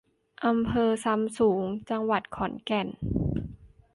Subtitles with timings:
[0.45, 2.87] อำเภอซำสูง จังหวัดขอนแก่น